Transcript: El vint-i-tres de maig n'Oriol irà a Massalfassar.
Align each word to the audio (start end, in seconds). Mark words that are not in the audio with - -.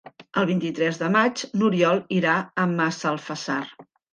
El 0.43 0.45
vint-i-tres 0.51 0.97
de 1.01 1.09
maig 1.17 1.43
n'Oriol 1.61 2.01
irà 2.17 2.39
a 2.65 2.69
Massalfassar. 2.75 3.63